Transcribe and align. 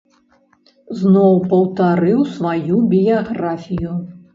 Зноў 1.01 1.37
паўтарыў 1.53 2.19
сваю 2.41 2.85
біяграфію. 2.99 3.93